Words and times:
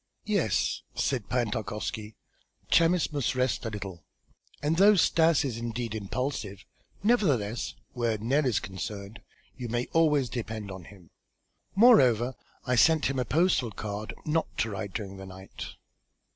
"Yes," 0.25 0.81
said 0.95 1.29
Pan 1.29 1.51
Tarkowski, 1.51 2.15
"Chamis 2.71 3.13
must 3.13 3.35
rest 3.35 3.65
a 3.65 3.69
little, 3.69 4.03
and 4.63 4.77
though 4.77 4.95
Stas 4.95 5.45
is 5.45 5.57
indeed 5.59 5.93
impulsive, 5.93 6.65
nevertheless, 7.03 7.75
where 7.93 8.17
Nell 8.17 8.47
is 8.47 8.59
concerned 8.59 9.21
you 9.55 9.69
may 9.69 9.85
always 9.93 10.27
depend 10.27 10.71
upon 10.71 10.85
him. 10.85 11.11
Moreover, 11.75 12.33
I 12.65 12.77
sent 12.77 13.11
him 13.11 13.19
a 13.19 13.25
postal 13.25 13.69
card 13.69 14.15
not 14.25 14.47
to 14.57 14.71
ride 14.71 14.93
during 14.93 15.17
the 15.17 15.27
night." 15.27 15.67